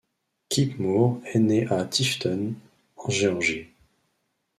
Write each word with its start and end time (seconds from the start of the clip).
Kip 0.49 0.79
Moore 0.79 1.19
est 1.31 1.37
né 1.37 1.67
à 1.71 1.85
Tifton 1.85 2.55
en 2.97 3.09
Géorgie. 3.11 3.67